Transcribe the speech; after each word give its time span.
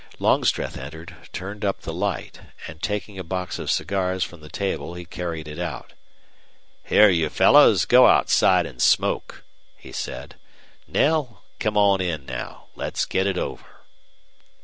Longstreth 0.17 0.77
entered, 0.77 1.15
turned 1.31 1.63
up 1.63 1.81
the 1.81 1.93
light, 1.93 2.41
and, 2.67 2.81
taking 2.81 3.19
a 3.19 3.23
box 3.23 3.59
of 3.59 3.69
cigars 3.69 4.23
from 4.23 4.39
the 4.41 4.49
table, 4.49 4.95
he 4.95 5.05
carried 5.05 5.47
it 5.47 5.59
out. 5.59 5.93
"Here, 6.83 7.07
you 7.07 7.29
fellows, 7.29 7.85
go 7.85 8.07
outside 8.07 8.65
and 8.65 8.81
smoke," 8.81 9.43
he 9.77 9.91
said. 9.91 10.37
"Knell, 10.87 11.43
come 11.59 11.77
on 11.77 12.01
in 12.01 12.25
now. 12.25 12.69
Let's 12.75 13.05
get 13.05 13.27
it 13.27 13.37
over." 13.37 13.81